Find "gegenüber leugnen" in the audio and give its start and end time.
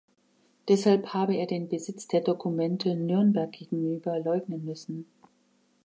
3.51-4.65